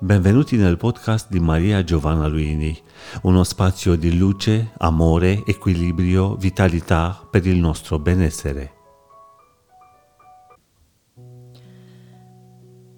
[0.00, 2.76] Benvenuti nel podcast di Maria Giovanna Luini,
[3.22, 8.72] uno spazio di luce, amore, equilibrio, vitalità per il nostro benessere.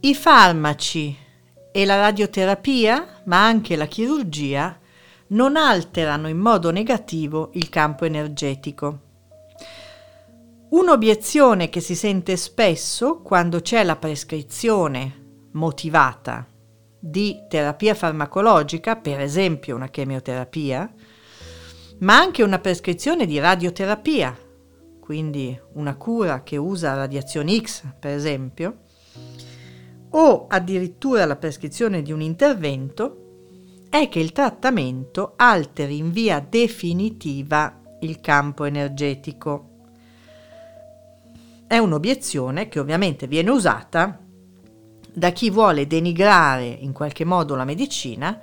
[0.01, 1.15] I farmaci
[1.71, 4.81] e la radioterapia, ma anche la chirurgia,
[5.29, 9.01] non alterano in modo negativo il campo energetico.
[10.71, 16.55] Un'obiezione che si sente spesso quando c'è la prescrizione motivata
[17.09, 20.93] di terapia farmacologica, per esempio una chemioterapia,
[21.99, 24.37] ma anche una prescrizione di radioterapia,
[24.99, 28.79] quindi una cura che usa radiazioni X, per esempio,
[30.11, 33.23] o addirittura la prescrizione di un intervento,
[33.89, 39.71] è che il trattamento alteri in via definitiva il campo energetico.
[41.69, 44.26] È un'obiezione che ovviamente viene usata
[45.17, 48.39] da chi vuole denigrare in qualche modo la medicina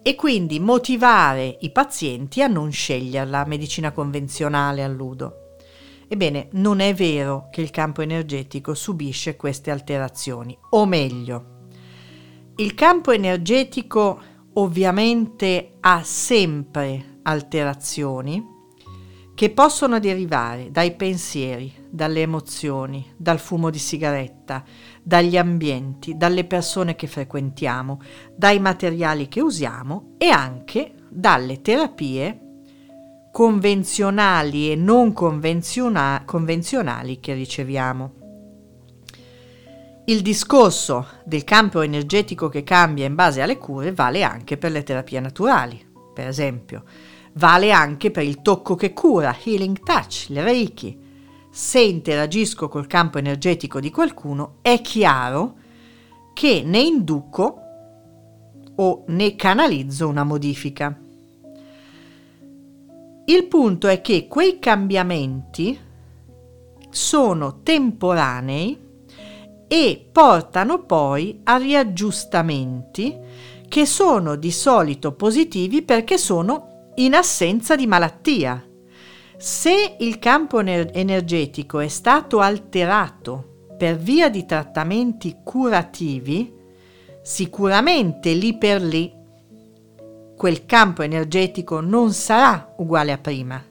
[0.00, 5.56] e quindi motivare i pazienti a non scegliere la medicina convenzionale all'udo.
[6.08, 11.66] Ebbene, non è vero che il campo energetico subisce queste alterazioni, o meglio,
[12.56, 14.18] il campo energetico
[14.54, 18.54] ovviamente ha sempre alterazioni
[19.36, 24.64] che possono derivare dai pensieri, dalle emozioni, dal fumo di sigaretta,
[25.02, 28.00] dagli ambienti, dalle persone che frequentiamo,
[28.34, 32.40] dai materiali che usiamo e anche dalle terapie
[33.30, 38.12] convenzionali e non convenziona- convenzionali che riceviamo.
[40.06, 44.82] Il discorso del campo energetico che cambia in base alle cure vale anche per le
[44.82, 46.84] terapie naturali, per esempio
[47.36, 50.98] Vale anche per il tocco che cura, healing touch, le reiki.
[51.50, 55.56] Se interagisco col campo energetico di qualcuno, è chiaro
[56.32, 57.60] che ne induco
[58.76, 60.98] o ne canalizzo una modifica.
[63.26, 65.78] Il punto è che quei cambiamenti
[66.88, 68.78] sono temporanei
[69.68, 73.14] e portano poi a riaggiustamenti
[73.68, 78.64] che sono di solito positivi perché sono in assenza di malattia.
[79.36, 86.54] Se il campo energetico è stato alterato per via di trattamenti curativi,
[87.22, 89.12] sicuramente lì per lì
[90.36, 93.62] quel campo energetico non sarà uguale a prima.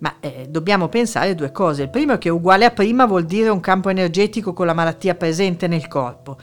[0.00, 1.82] Ma eh, dobbiamo pensare due cose.
[1.82, 5.16] Il primo è che uguale a prima vuol dire un campo energetico con la malattia
[5.16, 6.38] presente nel corpo.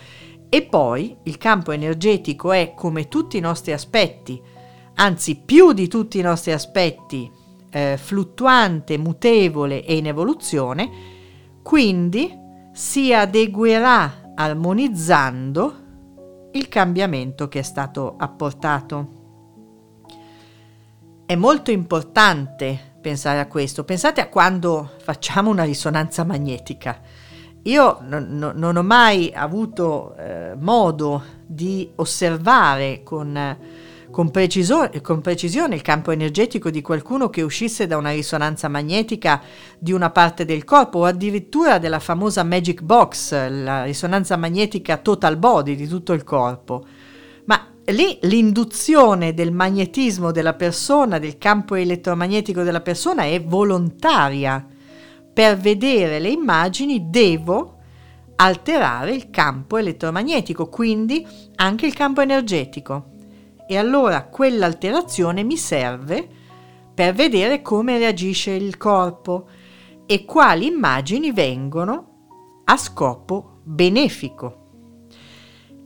[0.50, 4.40] E poi il campo energetico è, come tutti i nostri aspetti,
[4.96, 7.30] anzi più di tutti i nostri aspetti,
[7.70, 10.90] eh, fluttuante, mutevole e in evoluzione,
[11.62, 12.32] quindi
[12.74, 15.84] si adeguerà armonizzando
[16.52, 19.24] il cambiamento che è stato apportato.
[21.26, 23.84] È molto importante pensare a questo.
[23.84, 27.02] Pensate a quando facciamo una risonanza magnetica.
[27.64, 33.58] Io non, non ho mai avuto eh, modo di osservare con
[34.12, 39.42] con, preciso- con, precisione il campo energetico di qualcuno che uscisse da una risonanza magnetica
[39.78, 45.38] di una parte del corpo o addirittura della famosa Magic Box, la risonanza magnetica total
[45.38, 46.86] body di tutto il corpo.
[47.46, 54.66] Ma lì l'induzione del magnetismo della persona, del campo elettromagnetico della persona è volontaria.
[55.34, 57.74] Per vedere le immagini devo
[58.38, 63.14] alterare il campo elettromagnetico, quindi anche il campo energetico
[63.68, 66.28] e allora quell'alterazione mi serve
[66.94, 69.48] per vedere come reagisce il corpo
[70.06, 74.64] e quali immagini vengono a scopo benefico.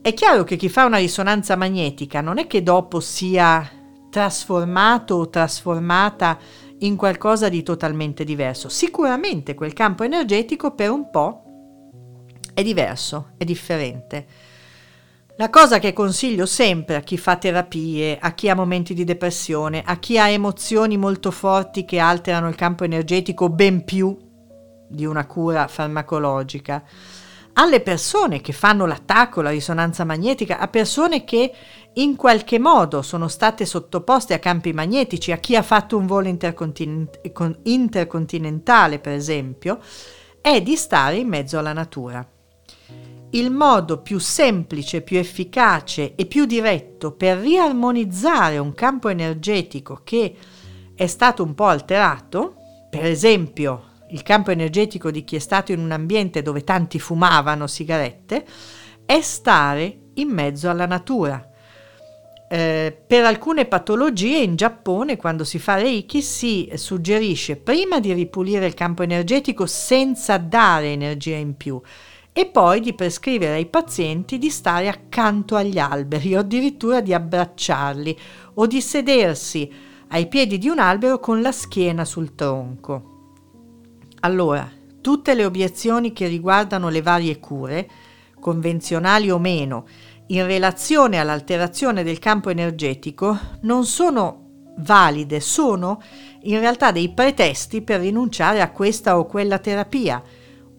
[0.02, 3.68] È chiaro che chi fa una risonanza magnetica non è che dopo sia
[4.08, 6.38] trasformato o trasformata
[6.78, 8.68] in qualcosa di totalmente diverso.
[8.68, 11.42] Sicuramente quel campo energetico per un po'
[12.54, 14.26] è diverso, è differente
[15.40, 19.82] la cosa che consiglio sempre a chi fa terapie, a chi ha momenti di depressione,
[19.82, 24.14] a chi ha emozioni molto forti che alterano il campo energetico ben più
[24.86, 26.84] di una cura farmacologica,
[27.54, 31.50] alle persone che fanno l'attacco, la risonanza magnetica, a persone che
[31.94, 36.28] in qualche modo sono state sottoposte a campi magnetici, a chi ha fatto un volo
[36.28, 37.18] intercontinent-
[37.62, 39.78] intercontinentale, per esempio,
[40.42, 42.28] è di stare in mezzo alla natura
[43.30, 50.34] il modo più semplice, più efficace e più diretto per riarmonizzare un campo energetico che
[50.94, 52.56] è stato un po' alterato,
[52.90, 57.68] per esempio il campo energetico di chi è stato in un ambiente dove tanti fumavano
[57.68, 58.44] sigarette,
[59.06, 61.44] è stare in mezzo alla natura.
[62.52, 68.66] Eh, per alcune patologie in Giappone, quando si fa Reiki, si suggerisce prima di ripulire
[68.66, 71.80] il campo energetico senza dare energia in più
[72.32, 78.18] e poi di prescrivere ai pazienti di stare accanto agli alberi o addirittura di abbracciarli
[78.54, 79.70] o di sedersi
[80.08, 83.18] ai piedi di un albero con la schiena sul tronco.
[84.20, 87.88] Allora, tutte le obiezioni che riguardano le varie cure,
[88.38, 89.86] convenzionali o meno,
[90.28, 94.48] in relazione all'alterazione del campo energetico non sono
[94.78, 96.00] valide, sono
[96.42, 100.22] in realtà dei pretesti per rinunciare a questa o quella terapia.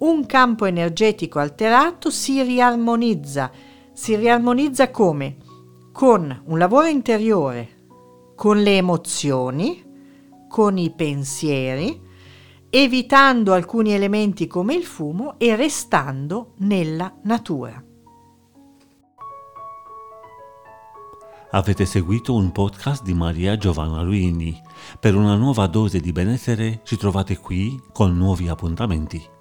[0.01, 3.51] Un campo energetico alterato si riarmonizza.
[3.93, 5.37] Si riarmonizza come?
[5.91, 7.85] Con un lavoro interiore,
[8.35, 9.83] con le emozioni,
[10.49, 12.01] con i pensieri,
[12.71, 17.83] evitando alcuni elementi come il fumo e restando nella natura.
[21.51, 24.59] Avete seguito un podcast di Maria Giovanna Luini.
[24.99, 29.39] Per una nuova dose di benessere ci trovate qui con nuovi appuntamenti.